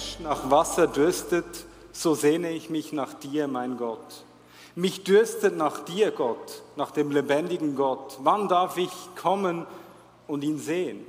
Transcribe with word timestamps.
Hirsch 0.00 0.18
nach 0.20 0.50
Wasser 0.50 0.86
dürstet, 0.86 1.44
so 1.92 2.14
sehne 2.14 2.52
ich 2.52 2.70
mich 2.70 2.92
nach 2.92 3.12
dir, 3.12 3.46
mein 3.48 3.76
Gott. 3.76 4.24
Mich 4.74 5.04
dürstet 5.04 5.58
nach 5.58 5.84
dir, 5.84 6.10
Gott, 6.10 6.62
nach 6.76 6.90
dem 6.90 7.10
lebendigen 7.10 7.76
Gott. 7.76 8.16
Wann 8.22 8.48
darf 8.48 8.78
ich 8.78 8.90
kommen 9.20 9.66
und 10.26 10.42
ihn 10.42 10.58
sehen? 10.58 11.04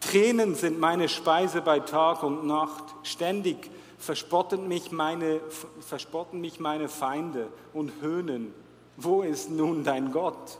Tränen 0.00 0.54
sind 0.54 0.78
meine 0.78 1.08
Speise 1.08 1.60
bei 1.60 1.80
Tag 1.80 2.22
und 2.22 2.46
Nacht. 2.46 2.84
Ständig 3.02 3.68
verspotten 3.98 4.68
mich 4.68 4.92
meine, 4.92 5.40
verspotten 5.80 6.40
mich 6.40 6.60
meine 6.60 6.88
Feinde 6.88 7.48
und 7.72 7.90
höhnen. 8.00 8.54
Wo 8.96 9.22
ist 9.22 9.50
nun 9.50 9.82
dein 9.82 10.12
Gott? 10.12 10.58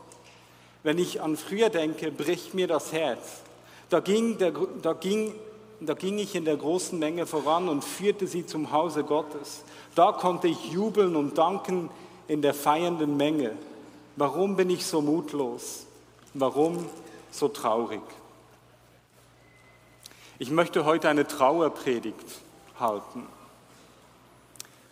Wenn 0.83 0.97
ich 0.97 1.21
an 1.21 1.37
früher 1.37 1.69
denke, 1.69 2.11
bricht 2.11 2.53
mir 2.53 2.67
das 2.67 2.91
Herz. 2.91 3.43
Da 3.89 4.01
ging, 4.01 4.37
der, 4.37 4.51
da, 4.81 4.91
ging, 4.91 5.33
da 5.79 5.93
ging 5.93 6.17
ich 6.17 6.33
in 6.35 6.45
der 6.45 6.57
großen 6.57 6.97
Menge 6.97 7.25
voran 7.25 7.69
und 7.69 7.83
führte 7.83 8.27
sie 8.27 8.45
zum 8.45 8.71
Hause 8.71 9.03
Gottes. 9.03 9.63
Da 9.95 10.11
konnte 10.11 10.47
ich 10.47 10.71
jubeln 10.71 11.15
und 11.15 11.37
danken 11.37 11.89
in 12.27 12.41
der 12.41 12.53
feiernden 12.53 13.15
Menge. 13.17 13.51
Warum 14.15 14.55
bin 14.55 14.69
ich 14.69 14.85
so 14.85 15.01
mutlos? 15.01 15.85
Warum 16.33 16.85
so 17.31 17.47
traurig? 17.47 18.01
Ich 20.39 20.49
möchte 20.49 20.85
heute 20.85 21.09
eine 21.09 21.27
Trauerpredigt 21.27 22.25
halten. 22.79 23.27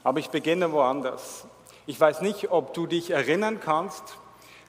Aber 0.03 0.19
ich 0.19 0.29
beginne 0.29 0.71
woanders. 0.71 1.45
Ich 1.87 1.99
weiß 1.99 2.21
nicht, 2.21 2.51
ob 2.51 2.73
du 2.73 2.87
dich 2.87 3.11
erinnern 3.11 3.59
kannst, 3.59 4.03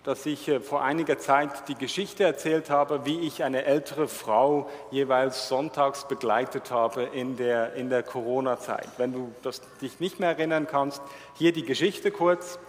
dass 0.07 0.25
ich 0.25 0.47
äh, 0.49 0.61
vor 0.61 0.83
einiger 0.83 1.19
Zeit 1.19 1.69
die 1.69 1.75
Geschichte 1.75 2.23
erzählt 2.23 2.71
habe, 2.71 3.05
wie 3.05 3.21
ich 3.21 3.43
eine 3.43 3.65
ältere 3.65 4.07
Frau 4.07 4.71
jeweils 4.93 5.49
sonntags 5.49 6.07
begleitet 6.07 6.71
habe 6.71 7.03
in 7.03 7.37
der, 7.37 7.75
in 7.75 7.91
der 7.91 8.05
Corona-Zeit. 8.05 8.89
Wenn 8.99 9.13
du 9.13 9.33
das, 9.43 9.61
dich 9.83 9.99
nicht 9.99 10.21
mehr 10.21 10.31
erinnern 10.31 10.69
kannst, 10.71 11.03
hier 11.35 11.53
die 11.53 11.65
Geschichte 11.65 12.13
kurz. 12.13 12.61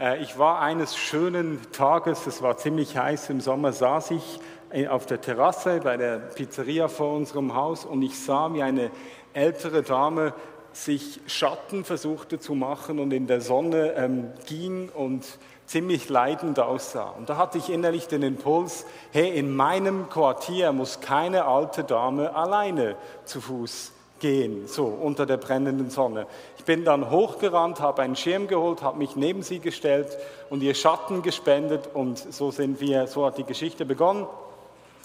Äh, 0.00 0.20
ich 0.20 0.36
war 0.36 0.60
eines 0.60 0.96
schönen 0.96 1.60
Tages, 1.70 2.26
es 2.26 2.42
war 2.42 2.56
ziemlich 2.56 2.96
heiß 2.96 3.30
im 3.30 3.40
Sommer, 3.40 3.72
saß 3.72 4.10
ich 4.10 4.40
äh, 4.70 4.88
auf 4.88 5.06
der 5.06 5.20
Terrasse 5.20 5.80
bei 5.80 5.96
der 5.96 6.18
Pizzeria 6.18 6.88
vor 6.88 7.14
unserem 7.14 7.54
Haus 7.54 7.84
und 7.84 8.02
ich 8.02 8.18
sah, 8.18 8.52
wie 8.52 8.64
eine 8.64 8.90
ältere 9.32 9.84
Dame 9.84 10.34
sich 10.74 11.20
Schatten 11.26 11.84
versuchte 11.84 12.38
zu 12.38 12.54
machen 12.54 12.98
und 12.98 13.12
in 13.12 13.26
der 13.26 13.40
Sonne 13.40 13.94
ähm, 13.96 14.32
ging 14.46 14.88
und 14.90 15.24
ziemlich 15.66 16.08
leidend 16.08 16.58
aussah. 16.60 17.10
Und 17.10 17.28
da 17.28 17.36
hatte 17.36 17.58
ich 17.58 17.70
innerlich 17.70 18.06
den 18.06 18.22
Impuls, 18.22 18.84
hey, 19.12 19.30
in 19.30 19.54
meinem 19.54 20.10
Quartier 20.10 20.72
muss 20.72 21.00
keine 21.00 21.46
alte 21.46 21.84
Dame 21.84 22.34
alleine 22.34 22.96
zu 23.24 23.40
Fuß 23.40 23.92
gehen, 24.20 24.66
so 24.66 24.86
unter 24.86 25.26
der 25.26 25.36
brennenden 25.36 25.90
Sonne. 25.90 26.26
Ich 26.58 26.64
bin 26.64 26.84
dann 26.84 27.10
hochgerannt, 27.10 27.80
habe 27.80 28.02
einen 28.02 28.16
Schirm 28.16 28.46
geholt, 28.46 28.82
habe 28.82 28.98
mich 28.98 29.16
neben 29.16 29.42
sie 29.42 29.58
gestellt 29.58 30.16
und 30.50 30.62
ihr 30.62 30.74
Schatten 30.74 31.22
gespendet 31.22 31.90
und 31.92 32.18
so 32.18 32.50
sind 32.50 32.80
wir, 32.80 33.06
so 33.06 33.26
hat 33.26 33.38
die 33.38 33.44
Geschichte 33.44 33.84
begonnen. 33.84 34.26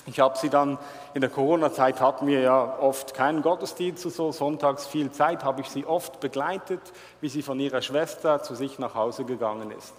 Ich 0.05 0.19
habe 0.19 0.37
sie 0.37 0.49
dann, 0.49 0.77
in 1.13 1.21
der 1.21 1.29
Corona-Zeit 1.29 1.99
hatten 1.99 2.25
wir 2.25 2.39
ja 2.39 2.79
oft 2.79 3.13
keinen 3.13 3.41
Gottesdienst, 3.41 4.03
so 4.03 4.31
sonntags 4.31 4.87
viel 4.87 5.11
Zeit, 5.11 5.43
habe 5.43 5.61
ich 5.61 5.69
sie 5.69 5.85
oft 5.85 6.19
begleitet, 6.19 6.81
wie 7.21 7.29
sie 7.29 7.41
von 7.41 7.59
ihrer 7.59 7.81
Schwester 7.81 8.41
zu 8.41 8.55
sich 8.55 8.79
nach 8.79 8.95
Hause 8.95 9.25
gegangen 9.25 9.71
ist. 9.71 9.93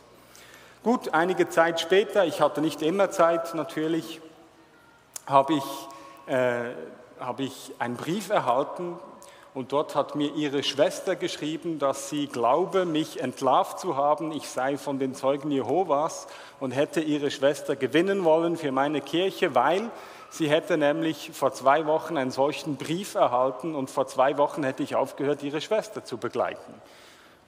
Gut, 0.82 1.12
einige 1.12 1.48
Zeit 1.48 1.78
später, 1.78 2.24
ich 2.24 2.40
hatte 2.40 2.60
nicht 2.60 2.80
immer 2.82 3.10
Zeit 3.10 3.54
natürlich, 3.54 4.20
habe 5.26 5.54
ich, 5.54 5.88
äh, 6.26 6.70
habe 7.20 7.42
ich 7.42 7.72
einen 7.78 7.96
Brief 7.96 8.30
erhalten 8.30 8.98
und 9.52 9.72
dort 9.72 9.96
hat 9.96 10.14
mir 10.14 10.32
ihre 10.34 10.62
Schwester 10.62 11.16
geschrieben, 11.16 11.78
dass 11.80 12.08
sie 12.08 12.28
glaube, 12.28 12.84
mich 12.84 13.20
entlarvt 13.20 13.80
zu 13.80 13.96
haben, 13.96 14.30
ich 14.30 14.48
sei 14.48 14.76
von 14.76 14.98
den 15.00 15.14
Zeugen 15.14 15.50
Jehovas 15.50 16.28
und 16.60 16.70
hätte 16.70 17.00
ihre 17.00 17.30
Schwester 17.32 17.74
gewinnen 17.74 18.24
wollen 18.24 18.56
für 18.56 18.70
meine 18.70 19.00
Kirche, 19.00 19.54
weil 19.56 19.90
sie 20.30 20.48
hätte 20.48 20.76
nämlich 20.76 21.32
vor 21.32 21.52
zwei 21.52 21.86
Wochen 21.86 22.16
einen 22.16 22.30
solchen 22.30 22.76
Brief 22.76 23.16
erhalten 23.16 23.74
und 23.74 23.90
vor 23.90 24.06
zwei 24.06 24.38
Wochen 24.38 24.62
hätte 24.62 24.84
ich 24.84 24.94
aufgehört, 24.94 25.42
ihre 25.42 25.60
Schwester 25.60 26.04
zu 26.04 26.18
begleiten. 26.18 26.74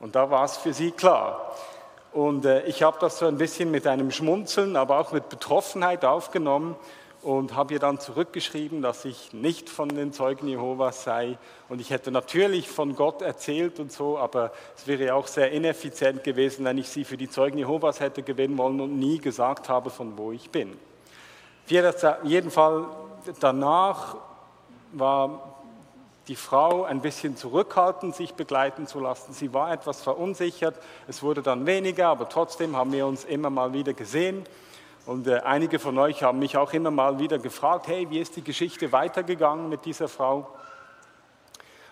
Und 0.00 0.16
da 0.16 0.28
war 0.30 0.44
es 0.44 0.56
für 0.56 0.72
sie 0.72 0.90
klar. 0.90 1.54
Und 2.12 2.44
äh, 2.44 2.64
ich 2.64 2.82
habe 2.82 2.98
das 3.00 3.19
so 3.19 3.26
ein 3.26 3.38
bisschen 3.38 3.70
mit 3.70 3.86
einem 3.86 4.10
Schmunzeln, 4.10 4.74
aber 4.74 4.98
auch 4.98 5.12
mit 5.12 5.28
Betroffenheit 5.28 6.04
aufgenommen 6.04 6.74
und 7.22 7.54
habe 7.54 7.74
ihr 7.74 7.78
dann 7.78 8.00
zurückgeschrieben, 8.00 8.82
dass 8.82 9.04
ich 9.04 9.32
nicht 9.32 9.70
von 9.70 9.88
den 9.88 10.12
Zeugen 10.12 10.48
Jehovas 10.48 11.04
sei. 11.04 11.38
Und 11.68 11.80
ich 11.80 11.90
hätte 11.90 12.10
natürlich 12.10 12.68
von 12.68 12.96
Gott 12.96 13.22
erzählt 13.22 13.78
und 13.78 13.92
so, 13.92 14.18
aber 14.18 14.52
es 14.76 14.88
wäre 14.88 15.14
auch 15.14 15.28
sehr 15.28 15.52
ineffizient 15.52 16.24
gewesen, 16.24 16.64
wenn 16.64 16.78
ich 16.78 16.88
sie 16.88 17.04
für 17.04 17.16
die 17.16 17.30
Zeugen 17.30 17.58
Jehovas 17.58 18.00
hätte 18.00 18.24
gewinnen 18.24 18.58
wollen 18.58 18.80
und 18.80 18.98
nie 18.98 19.18
gesagt 19.18 19.68
habe, 19.68 19.90
von 19.90 20.18
wo 20.18 20.32
ich 20.32 20.50
bin. 20.50 20.72
Auf 20.72 22.24
jeden 22.24 22.50
Fall 22.50 22.86
danach 23.38 24.16
war 24.92 25.52
die 26.28 26.36
Frau 26.36 26.84
ein 26.84 27.00
bisschen 27.00 27.36
zurückhaltend, 27.36 28.14
sich 28.16 28.34
begleiten 28.34 28.86
zu 28.86 29.00
lassen. 29.00 29.32
Sie 29.32 29.52
war 29.54 29.72
etwas 29.72 30.02
verunsichert. 30.02 30.76
Es 31.06 31.22
wurde 31.22 31.42
dann 31.42 31.66
weniger, 31.66 32.08
aber 32.08 32.28
trotzdem 32.28 32.76
haben 32.76 32.92
wir 32.92 33.06
uns 33.06 33.24
immer 33.24 33.50
mal 33.50 33.72
wieder 33.72 33.92
gesehen. 33.92 34.44
Und 35.04 35.26
äh, 35.26 35.40
einige 35.40 35.78
von 35.78 35.98
euch 35.98 36.22
haben 36.22 36.38
mich 36.38 36.56
auch 36.56 36.72
immer 36.72 36.90
mal 36.90 37.18
wieder 37.18 37.38
gefragt, 37.38 37.88
hey, 37.88 38.08
wie 38.10 38.20
ist 38.20 38.36
die 38.36 38.44
Geschichte 38.44 38.92
weitergegangen 38.92 39.68
mit 39.68 39.84
dieser 39.84 40.08
Frau? 40.08 40.48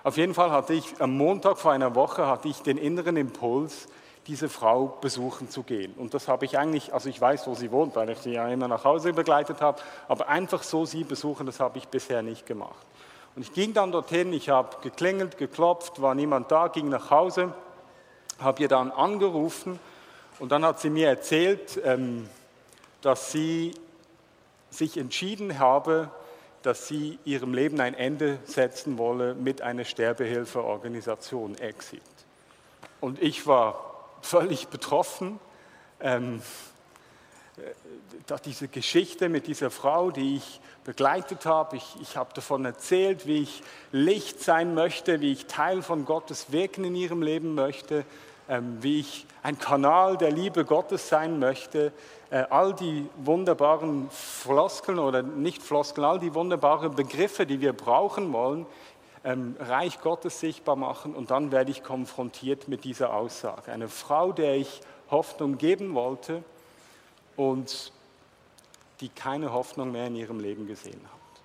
Auf 0.05 0.17
jeden 0.17 0.33
Fall 0.33 0.51
hatte 0.53 0.73
ich 0.75 1.01
am 1.01 1.17
Montag 1.17 1.59
vor 1.59 1.73
einer 1.73 1.95
Woche 1.95 2.27
hatte 2.27 2.49
ich 2.49 2.63
den 2.63 2.79
inneren 2.79 3.17
Impuls, 3.17 3.89
diese 4.27 4.49
Frau 4.49 4.99
besuchen 5.01 5.51
zu 5.51 5.63
gehen. 5.63 5.93
Und 5.95 6.15
das 6.15 6.29
habe 6.29 6.45
ich 6.45 6.57
eigentlich, 6.57 6.95
also 6.95 7.09
ich 7.09 7.21
weiß, 7.21 7.47
wo 7.49 7.55
sie 7.55 7.73
wohnt, 7.73 7.97
weil 7.97 8.11
ich 8.11 8.19
sie 8.19 8.33
ja 8.33 8.49
immer 8.49 8.69
nach 8.69 8.85
Hause 8.85 9.13
begleitet 9.13 9.61
habe, 9.61 9.81
aber 10.09 10.29
einfach 10.29 10.63
so 10.63 10.87
sie 10.87 11.05
besuchen, 11.05 11.47
das 11.47 11.59
habe 11.59 11.79
ich 11.79 11.89
bisher 11.89 12.23
nicht 12.23 12.47
gemacht. 12.47 12.87
Und 13.35 13.43
ich 13.43 13.53
ging 13.53 13.75
dann 13.75 13.93
dorthin, 13.93 14.33
ich 14.33 14.49
habe 14.49 14.77
geklingelt, 14.83 15.37
geklopft, 15.37 16.01
war 16.01 16.15
niemand 16.15 16.51
da, 16.51 16.69
ging 16.69 16.89
nach 16.89 17.11
Hause, 17.11 17.53
habe 18.41 18.63
ihr 18.63 18.69
dann 18.69 18.91
angerufen 18.93 19.81
und 20.39 20.53
dann 20.53 20.65
hat 20.65 20.81
sie 20.81 20.91
mir 20.91 21.09
erzählt, 21.09 21.81
ähm, 21.85 22.29
dass 23.03 23.33
sie 23.33 23.75
sich 24.71 24.97
entschieden 24.97 25.59
habe, 25.59 26.11
dass 26.63 26.89
sie 26.89 27.19
ihrem 27.25 27.55
Leben 27.55 27.81
ein 27.81 27.95
Ende 27.95 28.39
setzen 28.45 28.99
wolle 28.99 29.35
mit 29.35 29.63
einer 29.63 29.85
Sterbehilfeorganisation 29.85 31.57
Exit. 31.59 32.03
Und 33.01 33.21
ich 33.23 33.47
war 33.47 34.09
völlig 34.21 34.69
betroffen. 34.69 35.41
Ähm, 36.01 36.43
äh, 37.57 38.39
diese 38.45 38.69
Geschichte 38.69 39.29
mit 39.29 39.47
dieser 39.47 39.71
Frau, 39.71 40.11
die 40.11 40.37
ich 40.37 40.61
begleitet 40.85 41.47
habe, 41.47 41.77
ich, 41.77 41.97
ich 42.01 42.17
habe 42.17 42.33
davon 42.35 42.65
erzählt, 42.65 43.27
wie 43.27 43.43
ich 43.43 43.63
Licht 43.91 44.41
sein 44.41 44.75
möchte, 44.75 45.21
wie 45.21 45.33
ich 45.33 45.47
Teil 45.47 45.83
von 45.83 46.05
Gottes 46.05 46.53
Wirken 46.53 46.85
in 46.85 46.95
ihrem 46.95 47.23
Leben 47.23 47.55
möchte, 47.55 48.05
wie 48.81 49.01
ich 49.01 49.27
ein 49.43 49.59
Kanal 49.59 50.17
der 50.17 50.31
Liebe 50.31 50.65
Gottes 50.65 51.09
sein 51.09 51.39
möchte, 51.39 51.93
äh, 52.31 52.45
all 52.51 52.75
die 52.75 53.09
wunderbaren 53.17 54.11
Floskeln 54.11 54.99
oder 54.99 55.23
nicht 55.23 55.63
Floskeln, 55.63 56.05
all 56.05 56.19
die 56.19 56.35
wunderbaren 56.35 56.95
Begriffe, 56.95 57.47
die 57.47 57.61
wir 57.61 57.73
brauchen 57.73 58.33
wollen, 58.33 58.67
ähm, 59.25 59.57
Reich 59.59 60.01
Gottes 60.01 60.41
sichtbar 60.41 60.77
machen 60.77 61.15
und 61.15 61.31
dann 61.31 61.53
werde 61.53 61.71
ich 61.71 61.83
konfrontiert 61.83 62.69
mit 62.69 62.85
dieser 62.85 63.15
Aussage. 63.15 63.73
Eine 63.73 63.89
Frau, 63.89 64.33
der 64.33 64.57
ich 64.57 64.81
Hoffnung 65.11 65.59
geben 65.59 65.95
wollte 65.95 66.43
und 67.37 67.93
die 69.01 69.09
keine 69.09 69.53
Hoffnung 69.53 69.93
mehr 69.93 70.07
in 70.07 70.17
ihrem 70.17 70.41
Leben 70.41 70.67
gesehen 70.67 71.01
hat. 71.05 71.43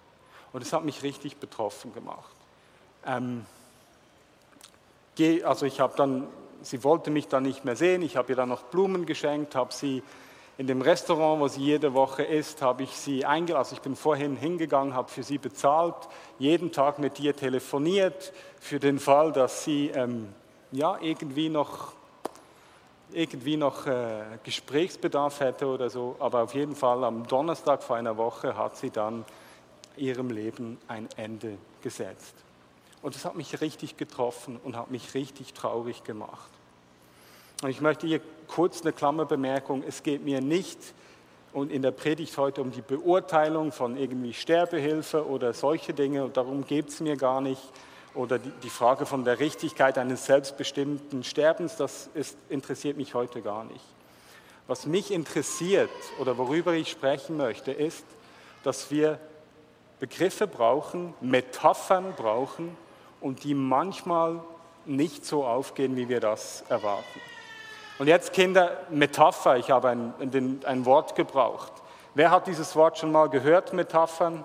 Und 0.53 0.61
es 0.61 0.71
hat 0.71 0.85
mich 0.85 1.03
richtig 1.03 1.37
betroffen 1.37 1.93
gemacht. 1.93 2.31
Ähm, 3.05 3.45
also 5.43 5.65
ich 5.65 5.79
habe 5.79 5.95
dann, 5.95 6.27
sie 6.65 6.83
wollte 6.83 7.11
mich 7.11 7.27
dann 7.27 7.43
nicht 7.43 7.65
mehr 7.65 7.75
sehen, 7.75 8.01
ich 8.01 8.17
habe 8.17 8.31
ihr 8.31 8.35
dann 8.35 8.49
noch 8.49 8.63
Blumen 8.63 9.05
geschenkt, 9.05 9.55
habe 9.55 9.73
sie 9.73 10.03
In 10.57 10.67
dem 10.67 10.81
Restaurant, 10.81 11.41
wo 11.41 11.49
sie 11.49 11.61
jede 11.61 11.93
Woche 11.93 12.23
isst, 12.23 12.61
habe 12.61 12.83
ich 12.83 12.91
sie 12.91 13.25
eingeladen. 13.25 13.59
Also 13.59 13.75
ich 13.75 13.81
bin 13.81 13.97
vorhin 13.97 14.37
hingegangen, 14.37 14.93
habe 14.93 15.11
für 15.11 15.21
sie 15.21 15.37
bezahlt, 15.37 15.95
jeden 16.39 16.71
Tag 16.71 16.97
mit 16.97 17.19
ihr 17.19 17.35
telefoniert, 17.35 18.31
für 18.61 18.79
den 18.79 18.99
Fall, 18.99 19.33
dass 19.33 19.65
sie 19.65 19.89
ähm, 19.89 20.29
ja, 20.71 20.97
irgendwie 21.01 21.49
noch, 21.49 21.91
irgendwie 23.11 23.57
noch 23.57 23.85
äh, 23.85 24.23
Gesprächsbedarf 24.43 25.41
hätte 25.41 25.67
oder 25.67 25.89
so. 25.89 26.15
Aber 26.19 26.43
auf 26.43 26.53
jeden 26.53 26.75
Fall 26.77 27.03
am 27.03 27.27
Donnerstag 27.27 27.83
vor 27.83 27.97
einer 27.97 28.15
Woche 28.15 28.57
hat 28.57 28.77
sie 28.77 28.91
dann 28.91 29.25
ihrem 29.97 30.29
Leben 30.29 30.77
ein 30.87 31.09
Ende 31.17 31.57
gesetzt. 31.81 32.33
Und 33.01 33.13
das 33.13 33.25
hat 33.25 33.35
mich 33.35 33.59
richtig 33.59 33.97
getroffen 33.97 34.57
und 34.63 34.77
hat 34.77 34.89
mich 34.89 35.13
richtig 35.15 35.53
traurig 35.53 36.05
gemacht. 36.05 36.54
Und 37.61 37.69
ich 37.69 37.81
möchte 37.81 38.07
hier 38.07 38.21
kurz 38.47 38.81
eine 38.81 38.91
Klammerbemerkung. 38.91 39.83
Es 39.87 40.03
geht 40.03 40.23
mir 40.23 40.41
nicht 40.41 40.79
und 41.53 41.71
in 41.71 41.81
der 41.81 41.91
Predigt 41.91 42.37
heute 42.37 42.61
um 42.61 42.71
die 42.71 42.81
Beurteilung 42.81 43.71
von 43.71 43.95
irgendwie 43.95 44.33
Sterbehilfe 44.33 45.25
oder 45.25 45.53
solche 45.53 45.93
Dinge. 45.93 46.25
Und 46.25 46.35
darum 46.35 46.65
geht 46.65 46.89
es 46.89 46.99
mir 46.99 47.15
gar 47.15 47.39
nicht. 47.39 47.61
Oder 48.13 48.39
die 48.39 48.69
Frage 48.69 49.05
von 49.05 49.23
der 49.23 49.39
Richtigkeit 49.39 49.97
eines 49.97 50.25
selbstbestimmten 50.25 51.23
Sterbens, 51.23 51.75
das 51.77 52.09
ist, 52.13 52.37
interessiert 52.49 52.97
mich 52.97 53.13
heute 53.13 53.41
gar 53.41 53.63
nicht. 53.65 53.83
Was 54.67 54.85
mich 54.85 55.11
interessiert 55.11 55.89
oder 56.19 56.37
worüber 56.37 56.73
ich 56.73 56.89
sprechen 56.89 57.37
möchte, 57.37 57.71
ist, 57.71 58.05
dass 58.63 58.89
wir 58.91 59.19
Begriffe 59.99 60.47
brauchen, 60.47 61.13
Metaphern 61.21 62.13
brauchen 62.17 62.75
und 63.21 63.43
die 63.43 63.53
manchmal 63.53 64.41
nicht 64.85 65.25
so 65.25 65.45
aufgehen, 65.45 65.95
wie 65.95 66.09
wir 66.09 66.19
das 66.19 66.63
erwarten. 66.67 67.21
Und 67.97 68.07
jetzt 68.07 68.33
Kinder, 68.33 68.77
Metapher, 68.89 69.57
ich 69.57 69.71
habe 69.71 69.89
ein, 69.89 70.13
ein, 70.19 70.61
ein 70.65 70.85
Wort 70.85 71.15
gebraucht. 71.15 71.71
Wer 72.13 72.29
hat 72.29 72.47
dieses 72.47 72.75
Wort 72.75 72.97
schon 72.97 73.11
mal 73.11 73.29
gehört, 73.29 73.71
Metaphern? 73.71 74.43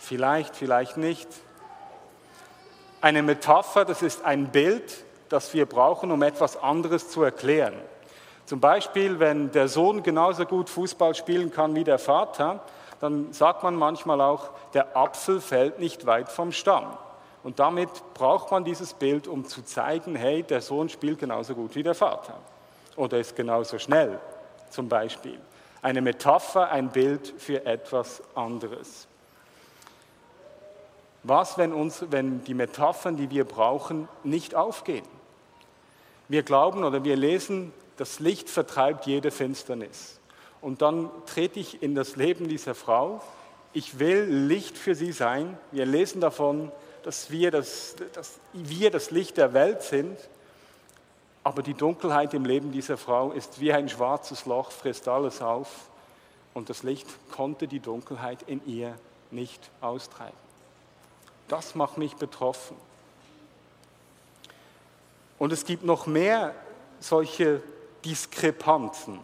Vielleicht, 0.00 0.56
vielleicht 0.56 0.96
nicht. 0.96 1.28
Eine 3.02 3.22
Metapher, 3.22 3.84
das 3.84 4.00
ist 4.00 4.24
ein 4.24 4.48
Bild, 4.48 5.04
das 5.28 5.52
wir 5.52 5.66
brauchen, 5.66 6.10
um 6.10 6.22
etwas 6.22 6.62
anderes 6.62 7.10
zu 7.10 7.22
erklären. 7.22 7.74
Zum 8.46 8.60
Beispiel, 8.60 9.18
wenn 9.18 9.50
der 9.50 9.68
Sohn 9.68 10.02
genauso 10.02 10.46
gut 10.46 10.70
Fußball 10.70 11.14
spielen 11.14 11.50
kann 11.50 11.74
wie 11.74 11.84
der 11.84 11.98
Vater, 11.98 12.60
dann 13.00 13.32
sagt 13.32 13.62
man 13.62 13.74
manchmal 13.74 14.20
auch, 14.20 14.50
der 14.72 14.96
Apfel 14.96 15.40
fällt 15.40 15.80
nicht 15.80 16.06
weit 16.06 16.30
vom 16.30 16.52
Stamm. 16.52 16.96
Und 17.46 17.60
damit 17.60 17.90
braucht 18.14 18.50
man 18.50 18.64
dieses 18.64 18.92
Bild, 18.92 19.28
um 19.28 19.44
zu 19.44 19.62
zeigen, 19.62 20.16
hey, 20.16 20.42
der 20.42 20.60
Sohn 20.60 20.88
spielt 20.88 21.20
genauso 21.20 21.54
gut 21.54 21.76
wie 21.76 21.84
der 21.84 21.94
Vater 21.94 22.40
oder 22.96 23.20
ist 23.20 23.36
genauso 23.36 23.78
schnell 23.78 24.18
zum 24.68 24.88
Beispiel. 24.88 25.38
Eine 25.80 26.00
Metapher, 26.00 26.72
ein 26.72 26.88
Bild 26.88 27.32
für 27.38 27.64
etwas 27.64 28.20
anderes. 28.34 29.06
Was, 31.22 31.56
wenn, 31.56 31.72
uns, 31.72 32.06
wenn 32.10 32.42
die 32.42 32.54
Metaphern, 32.54 33.16
die 33.16 33.30
wir 33.30 33.44
brauchen, 33.44 34.08
nicht 34.24 34.56
aufgehen? 34.56 35.06
Wir 36.26 36.42
glauben 36.42 36.82
oder 36.82 37.04
wir 37.04 37.14
lesen, 37.14 37.72
das 37.96 38.18
Licht 38.18 38.50
vertreibt 38.50 39.06
jede 39.06 39.30
Finsternis. 39.30 40.18
Und 40.60 40.82
dann 40.82 41.10
trete 41.26 41.60
ich 41.60 41.80
in 41.80 41.94
das 41.94 42.16
Leben 42.16 42.48
dieser 42.48 42.74
Frau. 42.74 43.22
Ich 43.72 44.00
will 44.00 44.24
Licht 44.24 44.76
für 44.76 44.96
sie 44.96 45.12
sein. 45.12 45.56
Wir 45.70 45.86
lesen 45.86 46.20
davon, 46.20 46.72
dass 47.06 47.30
wir 47.30 47.52
das, 47.52 47.94
dass 48.14 48.40
wir 48.52 48.90
das 48.90 49.12
Licht 49.12 49.36
der 49.36 49.54
Welt 49.54 49.80
sind, 49.82 50.18
aber 51.44 51.62
die 51.62 51.74
Dunkelheit 51.74 52.34
im 52.34 52.44
Leben 52.44 52.72
dieser 52.72 52.96
Frau 52.96 53.30
ist 53.30 53.60
wie 53.60 53.72
ein 53.72 53.88
schwarzes 53.88 54.44
Loch, 54.44 54.72
frisst 54.72 55.06
alles 55.06 55.40
auf 55.40 55.68
und 56.52 56.68
das 56.68 56.82
Licht 56.82 57.06
konnte 57.30 57.68
die 57.68 57.78
Dunkelheit 57.78 58.42
in 58.48 58.60
ihr 58.66 58.98
nicht 59.30 59.70
austreiben. 59.80 60.36
Das 61.46 61.76
macht 61.76 61.96
mich 61.96 62.16
betroffen. 62.16 62.76
Und 65.38 65.52
es 65.52 65.64
gibt 65.64 65.84
noch 65.84 66.08
mehr 66.08 66.56
solche 66.98 67.62
Diskrepanzen. 68.04 69.20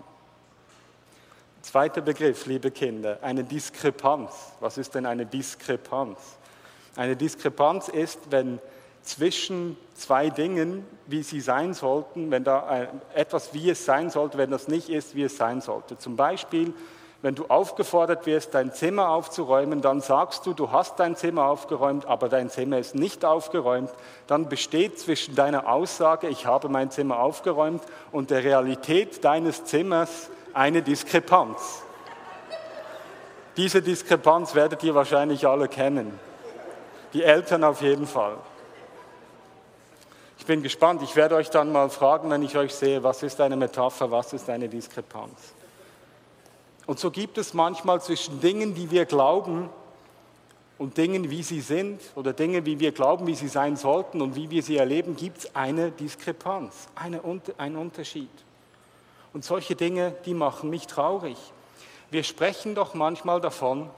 Zweiter 1.63 2.01
Begriff, 2.01 2.47
liebe 2.47 2.71
Kinder, 2.71 3.19
eine 3.23 3.43
Diskrepanz. 3.43 4.53
Was 4.61 4.79
ist 4.79 4.95
denn 4.95 5.05
eine 5.05 5.27
Diskrepanz? 5.27 6.39
Eine 6.97 7.17
Diskrepanz 7.17 7.89
ist, 7.89 8.19
wenn 8.31 8.59
zwischen 9.03 9.77
zwei 9.95 10.31
Dingen, 10.31 10.87
wie 11.07 11.23
sie 11.23 11.41
sein 11.41 11.75
sollten, 11.75 12.31
wenn 12.31 12.45
da 12.45 12.89
etwas, 13.15 13.53
wie 13.55 13.71
es 13.71 13.85
sein 13.85 14.11
sollte, 14.11 14.39
wenn 14.39 14.51
das 14.51 14.69
nicht 14.69 14.89
ist, 14.89 15.15
wie 15.15 15.25
es 15.25 15.37
sein 15.37 15.61
sollte. 15.61 15.99
Zum 15.99 16.17
Beispiel, 16.17 16.73
wenn 17.23 17.35
du 17.35 17.47
aufgefordert 17.47 18.27
wirst, 18.27 18.55
dein 18.55 18.73
Zimmer 18.73 19.09
aufzuräumen, 19.11 19.81
dann 19.81 20.01
sagst 20.01 20.45
du, 20.45 20.55
du 20.55 20.73
hast 20.73 20.99
dein 20.99 21.15
Zimmer 21.17 21.47
aufgeräumt, 21.47 22.07
aber 22.07 22.29
dein 22.29 22.51
Zimmer 22.51 22.79
ist 22.79 22.95
nicht 22.97 23.25
aufgeräumt, 23.25 23.91
dann 24.27 24.49
besteht 24.49 24.99
zwischen 24.99 25.37
deiner 25.37 25.69
Aussage, 25.69 26.29
ich 26.29 26.47
habe 26.47 26.69
mein 26.69 26.91
Zimmer 26.91 27.21
aufgeräumt, 27.21 27.83
und 28.11 28.31
der 28.31 28.43
Realität 28.43 29.25
deines 29.25 29.65
Zimmers 29.65 30.31
eine 30.53 30.83
Diskrepanz. 30.83 31.85
Diese 33.57 33.83
Diskrepanz 33.83 34.55
werdet 34.55 34.83
ihr 34.83 34.95
wahrscheinlich 34.95 35.47
alle 35.47 35.69
kennen. 35.69 36.19
Die 37.13 37.23
Eltern 37.23 37.65
auf 37.65 37.83
jeden 37.83 38.07
Fall. 38.07 38.37
Ich 40.39 40.47
bin 40.47 40.63
gespannt. 40.63 41.03
Ich 41.03 41.15
werde 41.15 41.37
euch 41.37 41.51
dann 41.51 41.71
mal 41.71 41.89
fragen, 41.89 42.31
wenn 42.31 42.43
ich 42.43 42.57
euch 42.57 42.75
sehe, 42.75 43.03
was 43.03 43.23
ist 43.23 43.41
eine 43.41 43.57
Metapher, 43.57 44.11
was 44.11 44.33
ist 44.33 44.51
eine 44.51 44.69
Diskrepanz. 44.69 45.55
Und 46.87 46.99
so 46.99 47.11
gibt 47.11 47.39
es 47.39 47.55
manchmal 47.55 48.01
zwischen 48.01 48.41
Dingen, 48.41 48.75
die 48.75 48.91
wir 48.91 49.05
glauben, 49.05 49.71
und 50.79 50.97
Dingen, 50.99 51.31
wie 51.31 51.45
sie 51.45 51.61
sind, 51.61 52.01
oder 52.17 52.33
Dinge, 52.33 52.67
wie 52.67 52.81
wir 52.81 52.91
glauben, 52.91 53.29
wie 53.29 53.37
sie 53.37 53.47
sein 53.47 53.77
sollten 53.77 54.21
und 54.21 54.35
wie 54.35 54.51
wir 54.51 54.65
sie 54.65 54.79
erleben, 54.79 55.15
gibt 55.15 55.39
es 55.39 55.55
eine 55.55 55.93
Diskrepanz, 55.93 56.89
eine, 56.97 57.21
einen 57.57 57.77
Unterschied. 57.77 58.29
Und 59.33 59.45
solche 59.45 59.77
Dinge, 59.77 60.13
die 60.27 60.35
machen 60.35 60.71
mich 60.71 60.89
traurig. 60.89 61.37
Wir 62.11 62.25
sprechen 62.25 62.75
doch 62.75 62.95
manchmal 62.95 63.41
davon, 63.41 63.91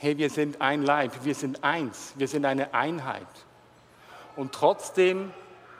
hey, 0.00 0.16
wir 0.16 0.30
sind 0.30 0.62
ein 0.62 0.80
Leib, 0.80 1.12
wir 1.24 1.34
sind 1.34 1.62
eins, 1.62 2.14
wir 2.16 2.26
sind 2.26 2.46
eine 2.46 2.72
Einheit. 2.72 3.26
Und 4.34 4.52
trotzdem 4.52 5.30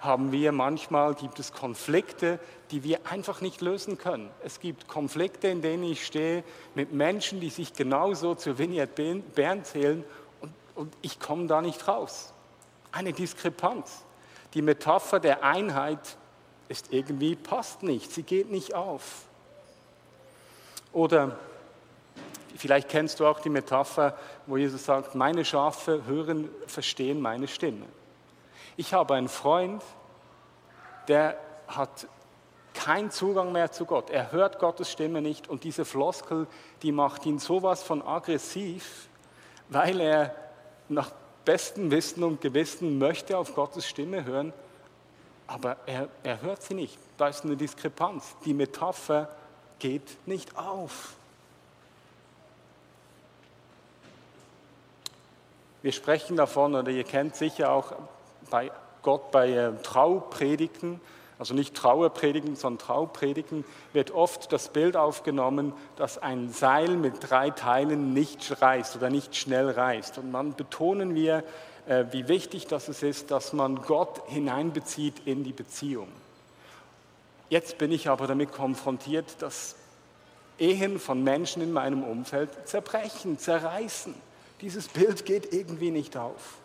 haben 0.02 0.31
wir 0.31 0.52
manchmal, 0.52 1.14
gibt 1.14 1.38
es 1.38 1.55
Konflikte, 1.55 2.38
die 2.70 2.84
wir 2.84 2.99
einfach 3.11 3.40
nicht 3.40 3.62
lösen 3.62 3.96
können. 3.96 4.28
Es 4.44 4.61
gibt 4.61 4.88
Konflikte, 4.88 5.49
in 5.49 5.62
denen 5.62 5.84
ich 5.84 6.05
stehe 6.05 6.44
mit 6.75 6.93
Menschen, 6.93 7.40
die 7.40 7.49
sich 7.49 7.72
genauso 7.72 8.35
zur 8.35 8.59
Vignette 8.59 9.23
Bern 9.35 9.64
zählen 9.64 10.04
und, 10.42 10.52
und 10.75 10.95
ich 11.00 11.18
komme 11.18 11.47
da 11.47 11.62
nicht 11.62 11.88
raus. 11.88 12.35
Eine 12.92 13.14
Diskrepanz. 13.14 14.04
Die 14.52 14.61
Metapher 14.61 15.18
der 15.21 15.45
Einheit 15.45 16.18
ist 16.68 16.92
irgendwie, 16.92 17.37
passt 17.37 17.83
nicht, 17.83 18.12
sie 18.12 18.23
geht 18.23 18.50
nicht 18.50 18.75
auf. 18.75 19.23
Oder 20.92 21.38
Vielleicht 22.61 22.90
kennst 22.90 23.21
du 23.21 23.26
auch 23.26 23.40
die 23.40 23.49
Metapher, 23.49 24.19
wo 24.45 24.59
Jesus 24.59 24.85
sagt, 24.85 25.14
meine 25.14 25.47
Schafe 25.47 26.05
hören, 26.05 26.50
verstehen 26.67 27.19
meine 27.19 27.49
Stimme. 27.49 27.87
Ich 28.76 28.93
habe 28.93 29.14
einen 29.14 29.31
Freund, 29.31 29.83
der 31.09 31.38
hat 31.67 32.07
keinen 32.75 33.11
Zugang 33.11 33.52
mehr 33.52 33.73
zu 33.73 33.87
Gott. 33.87 34.11
Er 34.11 34.31
hört 34.31 34.59
Gottes 34.59 34.93
Stimme 34.93 35.23
nicht 35.23 35.49
und 35.49 35.64
diese 35.64 35.87
Floskel, 35.87 36.47
die 36.83 36.93
macht 36.93 37.25
ihn 37.25 37.38
sowas 37.38 37.83
von 37.83 38.02
aggressiv, 38.02 39.09
weil 39.71 39.99
er 39.99 40.35
nach 40.90 41.12
bestem 41.47 41.90
Wissen 41.90 42.23
und 42.25 42.43
Gewissen 42.43 42.99
möchte 42.99 43.38
auf 43.38 43.55
Gottes 43.55 43.88
Stimme 43.88 44.26
hören, 44.26 44.52
aber 45.47 45.79
er, 45.87 46.11
er 46.25 46.43
hört 46.43 46.62
sie 46.62 46.75
nicht. 46.75 46.99
Da 47.17 47.29
ist 47.29 47.43
eine 47.43 47.57
Diskrepanz. 47.57 48.37
Die 48.45 48.52
Metapher 48.52 49.31
geht 49.79 50.19
nicht 50.26 50.59
auf. 50.59 51.17
Wir 55.82 55.92
sprechen 55.92 56.37
davon, 56.37 56.75
oder 56.75 56.90
ihr 56.90 57.04
kennt 57.04 57.37
sicher 57.37 57.72
auch 57.72 57.92
bei 58.50 58.70
Gott 59.02 59.30
bei 59.30 59.50
äh, 59.50 59.72
Traupredigten, 59.82 61.00
also 61.38 61.54
nicht 61.54 61.75
Trauerpredigen, 61.75 62.54
sondern 62.54 62.87
Traupredigen, 62.87 63.64
wird 63.94 64.10
oft 64.10 64.52
das 64.52 64.68
Bild 64.68 64.94
aufgenommen, 64.94 65.72
dass 65.96 66.18
ein 66.18 66.52
Seil 66.52 66.90
mit 66.96 67.14
drei 67.20 67.49
Teilen 67.49 68.12
nicht 68.12 68.60
reißt 68.60 68.96
oder 68.96 69.08
nicht 69.08 69.34
schnell 69.34 69.70
reißt. 69.70 70.18
Und 70.18 70.34
dann 70.34 70.54
betonen 70.54 71.14
wir, 71.14 71.42
äh, 71.87 72.04
wie 72.10 72.28
wichtig 72.28 72.66
das 72.66 72.90
ist, 72.90 73.30
dass 73.30 73.54
man 73.54 73.76
Gott 73.76 74.20
hineinbezieht 74.26 75.22
in 75.25 75.42
die 75.42 75.54
Beziehung. 75.54 76.08
Jetzt 77.49 77.78
bin 77.78 77.90
ich 77.90 78.10
aber 78.10 78.26
damit 78.26 78.52
konfrontiert, 78.52 79.40
dass 79.40 79.76
Ehen 80.58 80.99
von 80.99 81.25
Menschen 81.25 81.62
in 81.62 81.72
meinem 81.72 82.04
Umfeld 82.04 82.50
zerbrechen, 82.68 83.38
zerreißen. 83.38 84.14
Dieses 84.61 84.88
Bild 84.88 85.25
geht 85.25 85.52
irgendwie 85.52 85.90
nicht 85.90 86.17
auf. 86.17 86.59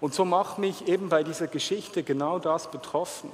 Und 0.00 0.14
so 0.14 0.24
macht 0.24 0.58
mich 0.58 0.86
eben 0.86 1.08
bei 1.08 1.22
dieser 1.22 1.46
Geschichte 1.46 2.02
genau 2.02 2.38
das 2.38 2.70
betroffen. 2.70 3.30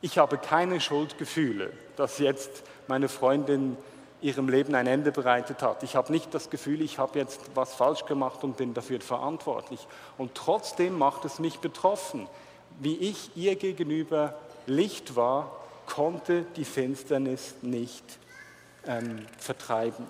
Ich 0.00 0.18
habe 0.18 0.38
keine 0.38 0.80
Schuldgefühle, 0.80 1.72
dass 1.96 2.18
jetzt 2.18 2.62
meine 2.88 3.08
Freundin 3.08 3.76
ihrem 4.22 4.48
Leben 4.48 4.74
ein 4.74 4.86
Ende 4.86 5.12
bereitet 5.12 5.62
hat. 5.62 5.82
Ich 5.82 5.96
habe 5.96 6.12
nicht 6.12 6.32
das 6.34 6.50
Gefühl, 6.50 6.80
ich 6.82 6.98
habe 6.98 7.18
jetzt 7.18 7.40
was 7.54 7.74
falsch 7.74 8.06
gemacht 8.06 8.44
und 8.44 8.56
bin 8.56 8.74
dafür 8.74 9.00
verantwortlich. 9.00 9.86
Und 10.16 10.34
trotzdem 10.34 10.96
macht 10.96 11.24
es 11.24 11.38
mich 11.38 11.58
betroffen. 11.58 12.26
Wie 12.78 12.96
ich 12.96 13.30
ihr 13.36 13.56
gegenüber 13.56 14.34
Licht 14.66 15.16
war, 15.16 15.50
konnte 15.86 16.44
die 16.56 16.64
Finsternis 16.64 17.54
nicht 17.62 18.04
ähm, 18.86 19.26
vertreiben. 19.38 20.06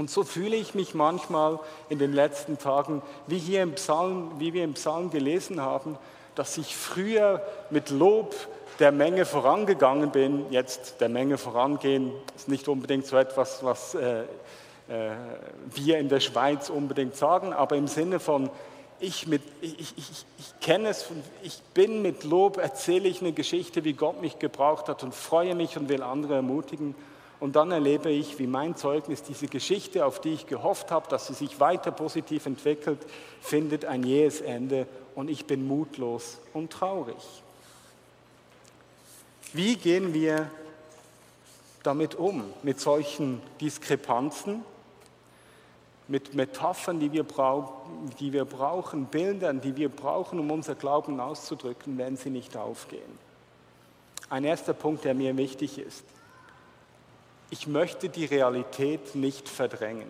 Und 0.00 0.10
so 0.10 0.24
fühle 0.24 0.56
ich 0.56 0.74
mich 0.74 0.94
manchmal 0.94 1.60
in 1.90 1.98
den 1.98 2.14
letzten 2.14 2.56
Tagen, 2.56 3.02
wie, 3.26 3.38
hier 3.38 3.62
im 3.62 3.74
Psalm, 3.74 4.32
wie 4.38 4.54
wir 4.54 4.64
im 4.64 4.72
Psalm 4.72 5.10
gelesen 5.10 5.60
haben, 5.60 5.98
dass 6.34 6.56
ich 6.56 6.74
früher 6.74 7.42
mit 7.68 7.90
Lob 7.90 8.34
der 8.78 8.92
Menge 8.92 9.26
vorangegangen 9.26 10.10
bin. 10.10 10.46
Jetzt 10.50 11.02
der 11.02 11.10
Menge 11.10 11.36
vorangehen 11.36 12.12
ist 12.34 12.48
nicht 12.48 12.66
unbedingt 12.66 13.06
so 13.06 13.18
etwas, 13.18 13.62
was 13.62 13.94
äh, 13.94 14.22
äh, 14.22 15.10
wir 15.74 15.98
in 15.98 16.08
der 16.08 16.20
Schweiz 16.20 16.70
unbedingt 16.70 17.14
sagen, 17.14 17.52
aber 17.52 17.76
im 17.76 17.86
Sinne 17.86 18.20
von, 18.20 18.48
ich, 19.00 19.26
mit, 19.26 19.42
ich, 19.60 19.92
ich, 19.98 20.24
ich 20.38 20.60
kenne 20.60 20.88
es, 20.88 21.10
ich 21.42 21.60
bin 21.74 22.00
mit 22.00 22.24
Lob, 22.24 22.56
erzähle 22.56 23.06
ich 23.06 23.20
eine 23.20 23.32
Geschichte, 23.32 23.84
wie 23.84 23.92
Gott 23.92 24.22
mich 24.22 24.38
gebraucht 24.38 24.88
hat 24.88 25.02
und 25.02 25.14
freue 25.14 25.54
mich 25.54 25.76
und 25.76 25.90
will 25.90 26.02
andere 26.02 26.36
ermutigen. 26.36 26.94
Und 27.40 27.56
dann 27.56 27.70
erlebe 27.70 28.10
ich, 28.10 28.38
wie 28.38 28.46
mein 28.46 28.76
Zeugnis, 28.76 29.22
diese 29.22 29.48
Geschichte, 29.48 30.04
auf 30.04 30.20
die 30.20 30.34
ich 30.34 30.46
gehofft 30.46 30.90
habe, 30.90 31.08
dass 31.08 31.26
sie 31.26 31.32
sich 31.32 31.58
weiter 31.58 31.90
positiv 31.90 32.44
entwickelt, 32.44 32.98
findet 33.40 33.86
ein 33.86 34.02
jähes 34.02 34.42
Ende 34.42 34.86
und 35.14 35.30
ich 35.30 35.46
bin 35.46 35.66
mutlos 35.66 36.38
und 36.52 36.70
traurig. 36.70 37.16
Wie 39.54 39.76
gehen 39.76 40.12
wir 40.12 40.50
damit 41.82 42.14
um, 42.14 42.44
mit 42.62 42.78
solchen 42.78 43.40
Diskrepanzen, 43.58 44.62
mit 46.08 46.34
Metaphern, 46.34 47.00
die 47.00 47.10
wir, 47.10 47.24
die 48.20 48.34
wir 48.34 48.44
brauchen, 48.44 49.06
Bildern, 49.06 49.62
die 49.62 49.76
wir 49.76 49.88
brauchen, 49.88 50.38
um 50.38 50.50
unser 50.50 50.74
Glauben 50.74 51.18
auszudrücken, 51.20 51.96
wenn 51.96 52.18
sie 52.18 52.30
nicht 52.30 52.54
aufgehen? 52.58 53.18
Ein 54.28 54.44
erster 54.44 54.74
Punkt, 54.74 55.06
der 55.06 55.14
mir 55.14 55.34
wichtig 55.38 55.78
ist 55.78 56.04
ich 57.50 57.66
möchte 57.66 58.08
die 58.08 58.24
Realität 58.24 59.14
nicht 59.14 59.48
verdrängen. 59.48 60.08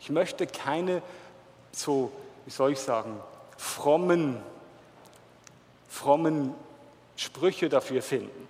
Ich 0.00 0.10
möchte 0.10 0.46
keine 0.46 1.02
so, 1.72 2.12
wie 2.44 2.50
soll 2.50 2.72
ich 2.72 2.80
sagen, 2.80 3.18
frommen, 3.56 4.36
frommen 5.88 6.54
Sprüche 7.16 7.68
dafür 7.68 8.02
finden. 8.02 8.48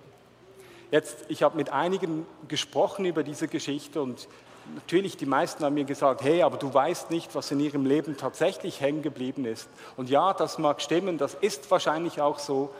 Jetzt, 0.91 1.25
ich 1.29 1.43
habe 1.43 1.57
mit 1.57 1.71
einigen 1.71 2.25
gesprochen 2.47 3.05
über 3.05 3.23
diese 3.23 3.47
Geschichte 3.47 4.01
und 4.01 4.27
natürlich 4.75 5.17
die 5.17 5.25
meisten 5.25 5.63
haben 5.63 5.75
mir 5.75 5.85
gesagt, 5.85 6.21
hey, 6.23 6.43
aber 6.43 6.57
du 6.57 6.73
weißt 6.73 7.11
nicht, 7.11 7.35
was 7.35 7.51
in 7.51 7.59
ihrem 7.59 7.85
Leben 7.85 8.17
tatsächlich 8.17 8.81
hängen 8.81 9.01
geblieben 9.01 9.45
ist. 9.45 9.69
Und 9.97 10.09
ja, 10.09 10.33
das 10.33 10.57
mag 10.57 10.81
stimmen, 10.81 11.17
das 11.17 11.35
ist 11.35 11.69
wahrscheinlich 11.71 12.21
auch 12.21 12.39
so, 12.39 12.73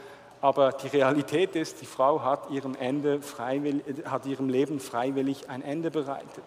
aber 0.45 0.73
die 0.73 0.89
Realität 0.89 1.55
ist, 1.55 1.81
die 1.81 1.87
Frau 1.87 2.21
hat 2.21 2.51
ihrem, 2.51 2.75
Ende 2.75 3.19
hat 4.05 4.27
ihrem 4.27 4.47
Leben 4.47 4.79
freiwillig 4.79 5.49
ein 5.49 5.63
Ende 5.63 5.89
bereitet. 5.89 6.43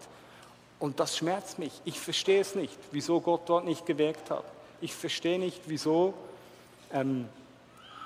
Und 0.79 1.01
das 1.01 1.17
schmerzt 1.17 1.59
mich. 1.59 1.73
Ich 1.85 1.99
verstehe 1.99 2.41
es 2.41 2.55
nicht, 2.55 2.79
wieso 2.93 3.21
Gott 3.21 3.41
dort 3.47 3.65
nicht 3.65 3.87
gewirkt 3.87 4.31
hat. 4.31 4.45
Ich 4.81 4.95
verstehe 4.95 5.41
nicht, 5.41 5.63
wieso 5.67 6.15
ähm, 6.93 7.29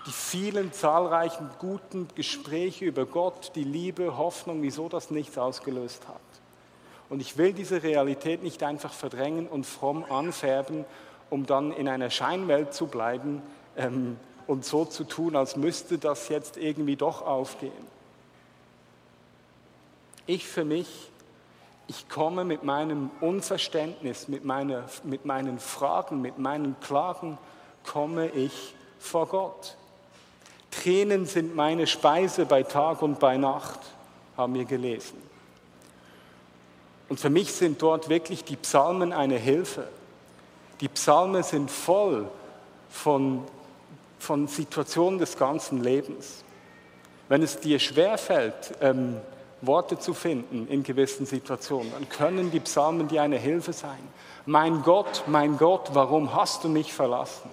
die 0.07 0.13
vielen 0.13 0.73
zahlreichen 0.73 1.51
guten 1.59 2.09
Gespräche 2.15 2.87
über 2.87 3.05
Gott, 3.05 3.53
die 3.55 3.65
Liebe, 3.65 4.17
Hoffnung, 4.17 4.63
wieso 4.63 4.89
das 4.89 5.11
nichts 5.11 5.37
ausgelöst 5.37 6.09
hat. 6.09 6.17
Und 7.11 7.21
ich 7.21 7.37
will 7.37 7.53
diese 7.53 7.83
Realität 7.83 8.43
nicht 8.43 8.63
einfach 8.63 8.95
verdrängen 8.95 9.47
und 9.47 9.67
fromm 9.67 10.07
anfärben, 10.11 10.87
um 11.29 11.45
dann 11.45 11.71
in 11.71 11.87
einer 11.87 12.09
Scheinwelt 12.09 12.73
zu 12.73 12.87
bleiben, 12.87 13.43
ähm, 13.77 14.17
und 14.47 14.65
so 14.65 14.85
zu 14.85 15.05
tun, 15.05 15.37
als 15.37 15.57
müsste 15.57 15.99
das 15.99 16.29
jetzt 16.29 16.57
irgendwie 16.57 16.97
doch 16.97 17.23
aufgehen. 17.23 17.73
Ich 20.27 20.47
für 20.47 20.65
mich, 20.65 21.11
ich 21.89 22.09
komme 22.09 22.45
mit 22.45 22.63
meinem 22.63 23.11
Unverständnis, 23.21 24.29
mit, 24.29 24.45
meiner, 24.45 24.85
mit 25.05 25.25
meinen 25.25 25.59
Fragen, 25.59 26.21
mit 26.21 26.39
meinen 26.39 26.79
Klagen, 26.81 27.39
komme 27.85 28.29
ich 28.31 28.75
vor 28.99 29.27
Gott. 29.27 29.77
Tränen 30.71 31.27
sind 31.27 31.55
meine 31.55 31.87
Speise 31.87 32.47
bei 32.47 32.63
Tag 32.63 33.03
und 33.03 33.19
bei 33.19 33.37
Nacht, 33.37 33.81
haben 34.37 34.55
wir 34.55 34.65
gelesen. 34.65 35.19
Und 37.09 37.21
für 37.21 37.31
mich 37.31 37.53
sind 37.53 37.83
dort 37.83 38.09
wirklich 38.09 38.45
die 38.45 38.57
Psalmen 38.57 39.13
eine 39.13 39.37
Hilfe. 39.37 39.87
Die 40.81 40.89
Psalmen 40.89 41.43
sind 41.43 41.71
voll 41.71 42.27
von 42.89 43.45
von 44.23 44.47
Situationen 44.47 45.19
des 45.19 45.37
ganzen 45.37 45.83
Lebens. 45.83 46.45
Wenn 47.29 47.43
es 47.43 47.59
dir 47.59 47.81
schwerfällt, 47.81 48.73
ähm, 48.81 49.17
Worte 49.61 49.99
zu 49.99 50.15
finden 50.15 50.69
in 50.69 50.85
gewissen 50.85 51.27
Situationen, 51.27 51.91
dann 51.93 52.09
können 52.09 52.53
die 52.53 52.61
Psalmen 52.61 53.09
dir 53.09 53.23
eine 53.23 53.37
Hilfe 53.37 53.73
sein. 53.73 53.99
Mein 54.47 54.83
Gott, 54.83 55.25
mein 55.27 55.57
Gott, 55.57 55.91
warum 55.93 56.35
hast 56.35 56.63
du 56.63 56.69
mich 56.69 56.93
verlassen? 56.93 57.51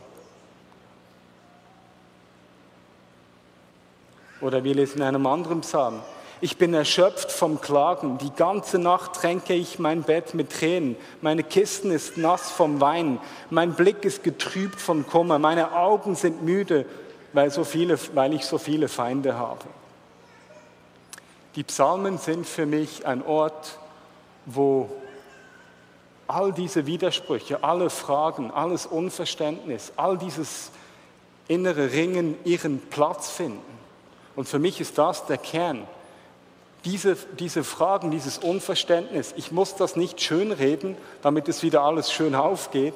Oder 4.42 4.64
wir 4.64 4.76
lesen 4.76 5.00
in 5.00 5.04
einem 5.04 5.26
anderen 5.26 5.62
Psalm, 5.62 6.02
ich 6.42 6.58
bin 6.58 6.74
erschöpft 6.74 7.32
vom 7.32 7.60
Klagen. 7.60 8.18
Die 8.18 8.34
ganze 8.34 8.80
Nacht 8.80 9.14
tränke 9.14 9.54
ich 9.54 9.78
mein 9.78 10.04
Bett 10.04 10.34
mit 10.34 10.52
Tränen. 10.52 10.96
Meine 11.22 11.44
Kisten 11.44 11.92
ist 11.92 12.18
nass 12.18 12.50
vom 12.50 12.80
Weinen. 12.80 13.20
Mein 13.50 13.74
Blick 13.74 14.06
ist 14.06 14.24
getrübt 14.24 14.80
von 14.80 15.06
Kummer. 15.06 15.38
Meine 15.38 15.74
Augen 15.74 16.16
sind 16.16 16.44
müde, 16.44 16.86
weil, 17.34 17.52
so 17.52 17.64
viele, 17.64 18.00
weil 18.14 18.34
ich 18.34 18.46
so 18.46 18.58
viele 18.58 18.88
Feinde 18.88 19.38
habe. 19.38 19.66
Die 21.56 21.64
Psalmen 21.64 22.18
sind 22.18 22.46
für 22.46 22.66
mich 22.66 23.06
ein 23.06 23.26
Ort, 23.26 23.78
wo 24.46 24.90
all 26.28 26.54
diese 26.54 26.86
Widersprüche, 26.86 27.64
alle 27.64 27.90
Fragen, 27.90 28.52
alles 28.52 28.86
Unverständnis, 28.86 29.92
all 29.98 30.18
dieses 30.18 30.72
innere 31.48 31.92
Ringen 31.92 32.36
ihren 32.46 32.80
Platz 32.80 33.30
finden. 33.30 33.60
Und 34.36 34.48
für 34.48 34.60
mich 34.60 34.80
ist 34.80 34.98
das 34.98 35.26
der 35.26 35.38
Kern 35.38 35.86
diese, 36.86 37.16
diese 37.38 37.64
Fragen, 37.64 38.12
dieses 38.12 38.38
Unverständnis, 38.38 39.34
ich 39.36 39.52
muss 39.52 39.76
das 39.76 39.96
nicht 39.96 40.22
schönreden, 40.22 40.98
damit 41.22 41.48
es 41.50 41.64
wieder 41.64 41.84
alles 41.84 42.12
schön 42.12 42.36
aufgeht, 42.36 42.94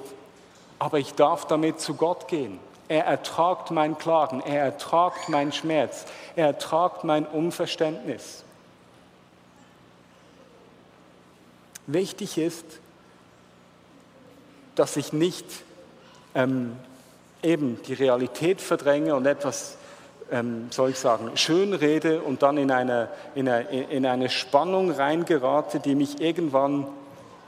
aber 0.80 1.00
ich 1.00 1.14
darf 1.14 1.46
damit 1.46 1.80
zu 1.80 1.96
Gott 1.96 2.28
gehen. 2.28 2.60
Er 2.88 3.06
ertragt 3.06 3.72
mein 3.72 3.98
Klagen, 3.98 4.42
er 4.42 4.64
ertragt 4.64 5.30
mein 5.30 5.52
Schmerz, 5.52 6.06
er 6.36 6.48
ertragt 6.48 7.04
mein 7.04 7.26
Unverständnis. 7.26 8.44
Wichtig 11.88 12.38
ist, 12.38 12.66
dass 14.76 14.96
ich 14.96 15.14
nicht 15.14 15.46
ähm, 16.36 16.78
eben 17.42 17.82
die 17.84 17.94
Realität 17.94 18.62
verdränge 18.62 19.16
und 19.16 19.26
etwas 19.26 19.78
ähm, 20.32 20.68
soll 20.72 20.92
ich 20.92 21.00
sagen, 21.00 21.32
schönrede 21.36 22.22
und 22.22 22.42
dann 22.44 22.58
in 22.58 22.72
eine, 22.72 23.10
in, 23.36 23.48
eine, 23.48 23.84
in 23.90 24.06
eine 24.06 24.30
Spannung 24.30 24.92
reingerate, 24.92 25.80
die 25.80 25.96
mich 25.96 26.22
irgendwann 26.22 26.88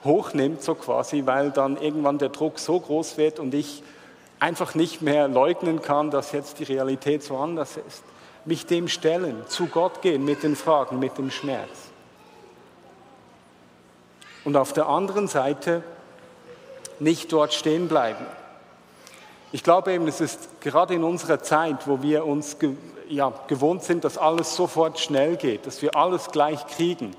hochnimmt, 0.04 0.62
so 0.62 0.76
quasi, 0.76 1.24
weil 1.26 1.52
dann 1.52 1.78
irgendwann 1.78 2.18
der 2.18 2.30
Druck 2.30 2.60
so 2.60 2.80
groß 2.80 3.18
wird 3.18 3.40
und 3.40 3.54
ich 3.54 3.84
einfach 4.40 4.76
nicht 4.76 5.02
mehr 5.02 5.28
leugnen 5.28 5.82
kann, 5.82 6.12
dass 6.12 6.32
jetzt 6.32 6.60
die 6.60 6.64
Realität 6.64 7.24
so 7.24 7.38
anders 7.38 7.78
ist. 7.78 8.04
Mich 8.46 8.66
dem 8.66 8.88
stellen, 8.88 9.44
zu 9.48 9.68
Gott 9.68 10.02
gehen 10.02 10.24
mit 10.24 10.44
den 10.44 10.56
Fragen, 10.56 11.00
mit 11.00 11.18
dem 11.18 11.32
Schmerz. 11.32 11.90
Und 14.44 14.56
auf 14.56 14.74
der 14.74 14.88
anderen 14.88 15.28
Seite 15.28 15.82
nicht 17.00 17.32
dort 17.34 17.54
stehen 17.54 17.88
bleiben. 17.88 18.26
Ich 19.56 19.64
glaube 19.64 19.94
eben, 19.94 20.06
es 20.06 20.20
ist 20.20 20.60
gerade 20.60 20.96
in 20.96 21.06
unserer 21.06 21.42
Zeit, 21.42 21.88
wo 21.88 22.02
wir 22.02 22.26
uns 22.26 22.58
ja, 23.08 23.32
gewohnt 23.48 23.84
sind, 23.84 24.04
dass 24.04 24.18
alles 24.18 24.54
sofort 24.54 25.00
schnell 25.00 25.38
geht, 25.38 25.66
dass 25.66 25.82
wir 25.82 25.96
alles 25.96 26.28
gleich 26.32 26.68
kriegen. 26.68 27.16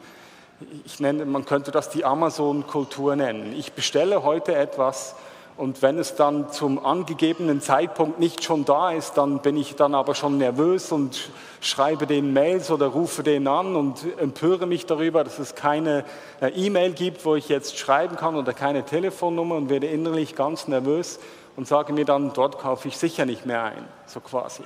Ich 0.85 1.01
nenne, 1.01 1.25
man 1.25 1.47
könnte 1.47 1.71
das 1.71 1.89
die 1.89 2.05
Amazon-Kultur 2.05 3.17
nennen. 3.17 3.55
Ich 3.57 3.73
bestelle 3.73 4.23
heute 4.23 4.55
etwas 4.55 5.15
und 5.57 5.81
wenn 5.81 5.99
es 5.99 6.15
dann 6.15 6.53
zum 6.53 6.85
angegebenen 6.85 7.63
Zeitpunkt 7.63 8.21
nicht 8.21 8.45
schon 8.45 8.67
da 8.67 8.91
ist, 8.91 9.15
dann 9.15 9.39
bin 9.39 9.57
ich 9.57 9.75
dann 9.75 9.95
aber 9.95 10.15
schon 10.15 10.37
nervös 10.37 10.93
und 10.93 11.31
schreibe 11.63 12.07
den 12.07 12.35
Mails 12.35 12.71
oder 12.71 12.89
rufe 12.89 13.23
den 13.23 13.49
an 13.49 13.75
und 13.75 14.05
empöre 14.19 14.67
mich 14.67 14.85
darüber, 14.85 15.25
dass 15.25 15.39
es 15.39 15.55
keine 15.55 16.05
äh, 16.43 16.49
E-Mail 16.49 16.93
gibt, 16.93 17.25
wo 17.25 17.35
ich 17.35 17.49
jetzt 17.49 17.79
schreiben 17.79 18.17
kann 18.17 18.37
oder 18.37 18.53
keine 18.53 18.85
Telefonnummer 18.85 19.55
und 19.55 19.71
werde 19.71 19.87
innerlich 19.87 20.35
ganz 20.35 20.69
nervös 20.69 21.19
und 21.57 21.67
sage 21.67 21.93
mir 21.93 22.05
dann, 22.05 22.33
dort 22.33 22.59
kaufe 22.59 22.89
ich 22.89 22.99
sicher 22.99 23.25
nicht 23.25 23.47
mehr 23.47 23.63
ein, 23.65 23.89
so 24.07 24.21
quasi. 24.21 24.63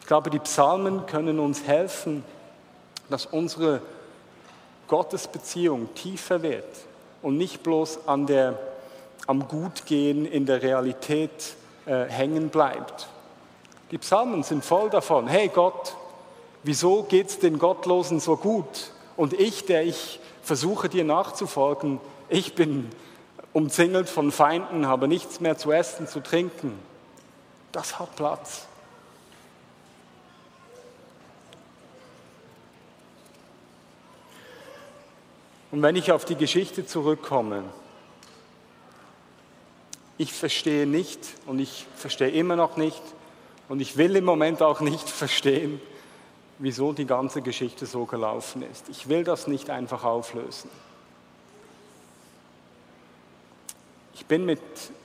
Ich 0.00 0.06
glaube, 0.06 0.30
die 0.30 0.38
Psalmen 0.38 1.06
können 1.06 1.38
uns 1.38 1.64
helfen, 1.66 2.24
dass 3.10 3.26
unsere 3.26 3.82
Gottesbeziehung 4.88 5.92
tiefer 5.94 6.42
wird 6.42 6.64
und 7.22 7.36
nicht 7.36 7.62
bloß 7.62 8.06
an 8.06 8.26
der, 8.26 8.58
am 9.26 9.48
Gutgehen 9.48 10.26
in 10.26 10.46
der 10.46 10.62
Realität 10.62 11.54
äh, 11.86 12.04
hängen 12.04 12.50
bleibt. 12.50 13.08
Die 13.90 13.98
Psalmen 13.98 14.42
sind 14.42 14.64
voll 14.64 14.90
davon, 14.90 15.26
hey 15.26 15.48
Gott, 15.48 15.96
wieso 16.62 17.02
geht 17.04 17.28
es 17.28 17.38
den 17.38 17.58
Gottlosen 17.58 18.20
so 18.20 18.36
gut? 18.36 18.92
Und 19.16 19.32
ich, 19.32 19.66
der 19.66 19.84
ich 19.84 20.20
versuche 20.42 20.88
dir 20.88 21.04
nachzufolgen, 21.04 22.00
ich 22.28 22.54
bin 22.54 22.90
umzingelt 23.54 24.10
von 24.10 24.30
Feinden, 24.32 24.86
habe 24.86 25.08
nichts 25.08 25.40
mehr 25.40 25.56
zu 25.56 25.72
essen, 25.72 26.06
zu 26.06 26.20
trinken. 26.20 26.78
Das 27.72 27.98
hat 27.98 28.14
Platz. 28.16 28.66
Und 35.70 35.82
wenn 35.82 35.96
ich 35.96 36.12
auf 36.12 36.24
die 36.24 36.36
Geschichte 36.36 36.84
zurückkomme, 36.84 37.64
ich 40.18 40.32
verstehe 40.32 40.86
nicht 40.86 41.18
und 41.46 41.58
ich 41.58 41.86
verstehe 41.96 42.30
immer 42.30 42.56
noch 42.56 42.76
nicht 42.76 43.02
und 43.68 43.80
ich 43.80 43.96
will 43.96 44.14
im 44.16 44.24
Moment 44.24 44.62
auch 44.62 44.80
nicht 44.80 45.08
verstehen, 45.10 45.80
wieso 46.58 46.92
die 46.92 47.06
ganze 47.06 47.42
Geschichte 47.42 47.86
so 47.86 48.04
gelaufen 48.04 48.62
ist. 48.62 48.88
Ich 48.88 49.08
will 49.08 49.24
das 49.24 49.46
nicht 49.46 49.70
einfach 49.70 50.04
auflösen. 50.04 50.70
Ich 54.14 54.26
bin 54.26 54.44
mit 54.44 54.60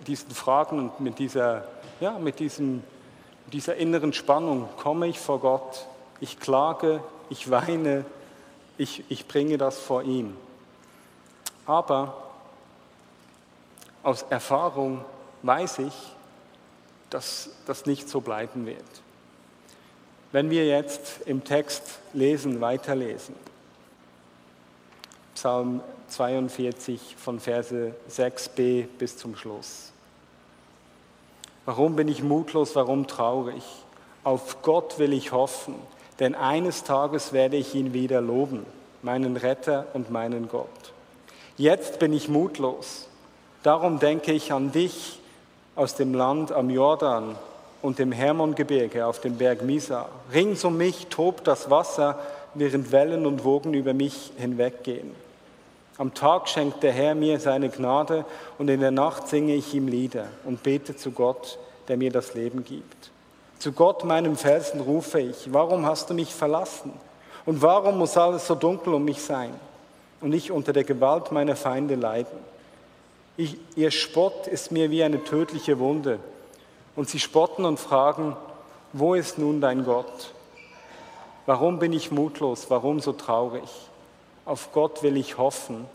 diesen 0.08 0.32
Fragen 0.32 0.80
und 0.80 1.00
mit 1.00 1.20
dieser, 1.20 1.66
ja, 2.00 2.18
mit 2.20 2.40
diesem, 2.40 2.84
dieser 3.52 3.76
inneren 3.76 4.14
Spannung, 4.14 4.70
komme 4.78 5.08
ich 5.08 5.20
vor 5.20 5.40
Gott, 5.40 5.88
ich 6.20 6.40
klage, 6.40 7.04
ich 7.30 7.50
weine, 7.50 8.06
ich, 8.78 9.04
ich 9.10 9.28
bringe 9.28 9.58
das 9.58 9.80
vor 9.80 10.04
ihm. 10.04 10.36
Aber 11.66 12.16
aus 14.04 14.24
Erfahrung 14.30 15.04
weiß 15.44 15.80
ich, 15.80 15.94
dass 17.10 17.50
das 17.66 17.86
nicht 17.86 18.08
so 18.08 18.22
bleiben 18.22 18.66
wird. 18.66 18.84
Wenn 20.32 20.52
wir 20.52 20.68
jetzt 20.68 21.22
im 21.26 21.44
Text 21.44 22.00
lesen, 22.14 22.62
weiterlesen, 22.62 23.34
Psalm 25.34 25.82
42 26.10 27.16
von 27.18 27.40
Verse 27.40 27.94
6b 28.10 28.86
bis 28.98 29.18
zum 29.18 29.36
Schluss. 29.36 29.92
Warum 31.66 31.96
bin 31.96 32.08
ich 32.08 32.24
mutlos, 32.24 32.76
warum 32.76 33.08
traurig? 33.08 33.64
Auf 34.24 34.62
Gott 34.62 35.00
will 35.00 35.14
ich 35.14 35.32
hoffen, 35.32 35.76
denn 36.20 36.36
eines 36.36 36.84
Tages 36.84 37.32
werde 37.32 37.58
ich 37.58 37.76
ihn 37.76 37.94
wieder 37.94 38.22
loben, 38.22 38.66
meinen 39.02 39.38
Retter 39.38 39.88
und 39.94 40.10
meinen 40.10 40.50
Gott. 40.50 40.68
Jetzt 41.58 42.00
bin 42.00 42.14
ich 42.14 42.28
mutlos. 42.28 43.08
Darum 43.64 44.00
denke 44.00 44.32
ich 44.32 44.52
an 44.54 44.72
dich 44.72 45.20
aus 45.76 45.96
dem 45.96 46.14
Land 46.14 46.52
am 46.52 46.70
Jordan 46.70 47.36
und 47.82 48.00
dem 48.00 48.12
Hermongebirge 48.12 49.06
auf 49.06 49.22
dem 49.22 49.38
Berg 49.38 49.62
Misa. 49.62 50.08
Rings 50.34 50.64
um 50.64 50.78
mich 50.78 51.08
tobt 51.08 51.48
das 51.48 51.70
Wasser, 51.70 52.20
während 52.54 52.92
Wellen 52.92 53.26
und 53.26 53.44
Wogen 53.44 53.74
über 53.74 53.94
mich 53.94 54.32
hinweggehen. 54.38 55.12
Am 56.00 56.16
Tag 56.16 56.50
schenkt 56.50 56.82
der 56.82 56.94
Herr 56.94 57.14
mir 57.14 57.40
seine 57.40 57.70
Gnade 57.70 58.26
und 58.58 58.68
in 58.70 58.80
der 58.80 58.90
Nacht 58.90 59.28
singe 59.28 59.54
ich 59.54 59.76
ihm 59.76 59.88
Lieder 59.88 60.26
und 60.46 60.64
bete 60.64 60.96
zu 60.96 61.12
Gott, 61.12 61.60
der 61.88 61.98
mir 61.98 62.12
das 62.12 62.34
Leben 62.34 62.64
gibt. 62.64 63.12
Zu 63.60 63.74
Gott, 63.74 64.04
meinem 64.04 64.36
Felsen, 64.36 64.82
rufe 64.82 65.20
ich, 65.20 65.54
warum 65.54 65.86
hast 65.86 66.10
du 66.10 66.16
mich 66.16 66.34
verlassen? 66.34 66.92
Und 67.46 67.62
warum 67.62 68.00
muss 68.00 68.18
alles 68.18 68.48
so 68.48 68.56
dunkel 68.56 68.96
um 68.96 69.06
mich 69.06 69.22
sein? 69.22 69.54
und 70.22 70.34
ich 70.34 70.52
unter 70.52 70.74
der 70.74 70.84
Gewalt 70.84 71.32
meiner 71.32 71.56
Feinde 71.56 71.96
leiden. 71.96 72.38
Ich, 73.38 73.58
ihr 73.76 73.92
Spott 73.92 74.48
ist 74.48 74.72
mir 74.72 74.92
wie 74.92 75.04
eine 75.04 75.24
tödliche 75.24 75.80
Wunde. 75.80 76.20
Und 76.96 77.10
sie 77.10 77.20
spotten 77.20 77.66
und 77.66 77.80
fragen, 77.80 78.36
wo 78.92 79.14
ist 79.14 79.38
nun 79.38 79.62
dein 79.62 79.86
Gott? 79.86 80.34
Warum 81.46 81.80
bin 81.80 81.94
ich 81.94 82.12
mutlos? 82.12 82.70
Warum 82.70 83.00
so 83.00 83.14
traurig? 83.14 83.70
Auf 84.50 84.72
Gott 84.72 85.04
will 85.04 85.16
ich 85.16 85.38
hoffen, 85.38 85.88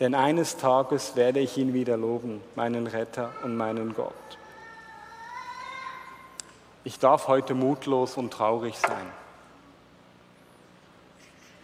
denn 0.00 0.14
eines 0.14 0.56
Tages 0.56 1.14
werde 1.14 1.40
ich 1.40 1.58
ihn 1.58 1.74
wieder 1.74 1.98
loben, 1.98 2.40
meinen 2.54 2.86
Retter 2.86 3.34
und 3.42 3.54
meinen 3.54 3.94
Gott. 3.94 4.14
Ich 6.84 6.98
darf 6.98 7.28
heute 7.28 7.52
mutlos 7.52 8.16
und 8.16 8.32
traurig 8.32 8.78
sein. 8.78 9.12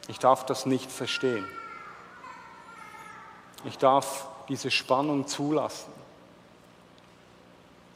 Ich 0.06 0.18
darf 0.18 0.44
das 0.44 0.66
nicht 0.66 0.92
verstehen. 0.92 1.46
Ich 3.64 3.78
darf 3.78 4.28
diese 4.50 4.70
Spannung 4.70 5.26
zulassen, 5.26 5.94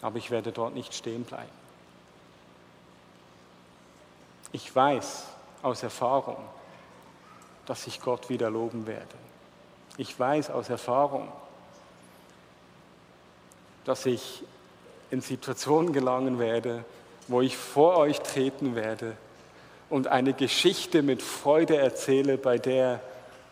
aber 0.00 0.16
ich 0.16 0.30
werde 0.30 0.52
dort 0.52 0.74
nicht 0.74 0.94
stehen 0.94 1.24
bleiben. 1.24 1.52
Ich 4.52 4.74
weiß 4.74 5.26
aus 5.62 5.82
Erfahrung, 5.82 6.38
dass 7.66 7.86
ich 7.86 8.00
Gott 8.00 8.28
wieder 8.30 8.50
loben 8.50 8.86
werde. 8.86 9.14
Ich 9.96 10.18
weiß 10.18 10.50
aus 10.50 10.68
Erfahrung, 10.68 11.30
dass 13.84 14.06
ich 14.06 14.42
in 15.10 15.20
Situationen 15.20 15.92
gelangen 15.92 16.38
werde, 16.38 16.84
wo 17.28 17.40
ich 17.40 17.56
vor 17.56 17.96
euch 17.96 18.20
treten 18.20 18.74
werde 18.74 19.16
und 19.88 20.08
eine 20.08 20.32
Geschichte 20.32 21.02
mit 21.02 21.22
Freude 21.22 21.76
erzähle, 21.76 22.38
bei 22.38 22.58
der 22.58 23.00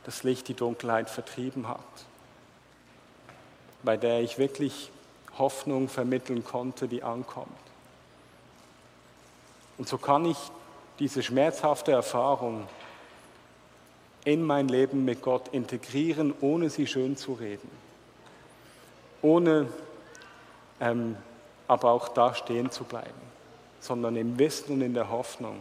das 0.05 0.23
Licht 0.23 0.49
die 0.49 0.55
Dunkelheit 0.55 1.09
vertrieben 1.09 1.69
hat, 1.69 1.79
bei 3.83 3.97
der 3.97 4.21
ich 4.21 4.39
wirklich 4.39 4.91
Hoffnung 5.39 5.89
vermitteln 5.89 6.45
konnte, 6.45 6.89
die 6.89 7.03
ankommt. 7.03 7.49
Und 9.79 9.89
so 9.89 9.99
kann 9.99 10.25
ich 10.25 10.39
diese 10.99 11.23
schmerzhafte 11.23 11.93
Erfahrung 11.93 12.69
in 14.25 14.43
mein 14.43 14.69
Leben 14.69 15.05
mit 15.05 15.23
Gott 15.23 15.49
integrieren, 15.53 16.35
ohne 16.41 16.71
sie 16.71 16.87
schön 16.87 17.17
zu 17.17 17.35
reden, 17.35 17.71
ohne 19.23 19.69
ähm, 20.81 21.17
aber 21.69 21.91
auch 21.91 22.09
da 22.09 22.35
stehen 22.35 22.71
zu 22.71 22.85
bleiben, 22.85 23.11
sondern 23.81 24.17
im 24.17 24.39
Wissen 24.39 24.75
und 24.75 24.83
in 24.83 24.95
der 24.95 25.11
Hoffnung, 25.11 25.61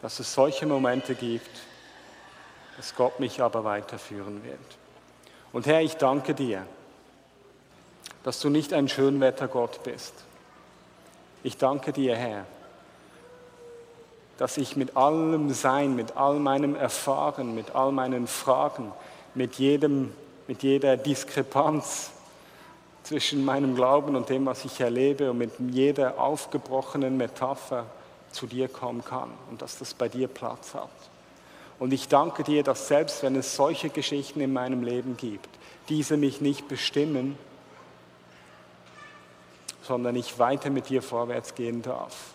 dass 0.00 0.18
es 0.20 0.32
solche 0.32 0.66
Momente 0.66 1.14
gibt, 1.14 1.60
dass 2.76 2.94
Gott 2.94 3.20
mich 3.20 3.40
aber 3.40 3.64
weiterführen 3.64 4.42
wird. 4.44 4.58
Und 5.52 5.66
Herr, 5.66 5.82
ich 5.82 5.96
danke 5.96 6.34
dir, 6.34 6.66
dass 8.24 8.40
du 8.40 8.48
nicht 8.48 8.72
ein 8.72 8.88
Schönwettergott 8.88 9.82
bist. 9.82 10.14
Ich 11.42 11.56
danke 11.56 11.92
dir, 11.92 12.16
Herr, 12.16 12.46
dass 14.42 14.56
ich 14.56 14.74
mit 14.74 14.96
allem 14.96 15.50
Sein, 15.50 15.94
mit 15.94 16.16
all 16.16 16.40
meinem 16.40 16.74
Erfahren, 16.74 17.54
mit 17.54 17.76
all 17.76 17.92
meinen 17.92 18.26
Fragen, 18.26 18.90
mit, 19.36 19.54
jedem, 19.54 20.12
mit 20.48 20.64
jeder 20.64 20.96
Diskrepanz 20.96 22.10
zwischen 23.04 23.44
meinem 23.44 23.76
Glauben 23.76 24.16
und 24.16 24.30
dem, 24.30 24.44
was 24.44 24.64
ich 24.64 24.80
erlebe 24.80 25.30
und 25.30 25.38
mit 25.38 25.52
jeder 25.70 26.18
aufgebrochenen 26.18 27.16
Metapher 27.16 27.86
zu 28.32 28.48
dir 28.48 28.66
kommen 28.66 29.04
kann 29.04 29.30
und 29.48 29.62
dass 29.62 29.78
das 29.78 29.94
bei 29.94 30.08
dir 30.08 30.26
Platz 30.26 30.74
hat. 30.74 30.90
Und 31.78 31.92
ich 31.92 32.08
danke 32.08 32.42
dir, 32.42 32.64
dass 32.64 32.88
selbst 32.88 33.22
wenn 33.22 33.36
es 33.36 33.54
solche 33.54 33.90
Geschichten 33.90 34.40
in 34.40 34.52
meinem 34.52 34.82
Leben 34.82 35.16
gibt, 35.16 35.50
diese 35.88 36.16
mich 36.16 36.40
nicht 36.40 36.66
bestimmen, 36.66 37.38
sondern 39.82 40.16
ich 40.16 40.40
weiter 40.40 40.70
mit 40.70 40.88
dir 40.88 41.00
vorwärts 41.00 41.54
gehen 41.54 41.82
darf. 41.82 42.34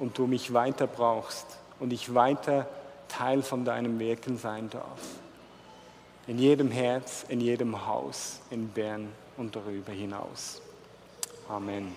Und 0.00 0.18
du 0.18 0.26
mich 0.26 0.52
weiter 0.52 0.88
brauchst 0.88 1.46
und 1.78 1.92
ich 1.92 2.12
weiter 2.14 2.66
Teil 3.06 3.42
von 3.42 3.64
deinem 3.64 4.00
Wirken 4.00 4.36
sein 4.36 4.68
darf. 4.68 5.00
In 6.26 6.38
jedem 6.38 6.70
Herz, 6.70 7.24
in 7.28 7.40
jedem 7.40 7.86
Haus 7.86 8.40
in 8.50 8.68
Bern 8.68 9.12
und 9.36 9.54
darüber 9.54 9.92
hinaus. 9.92 10.60
Amen. 11.48 11.94